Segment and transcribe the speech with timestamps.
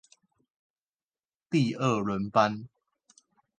[1.51, 2.67] 第二輪班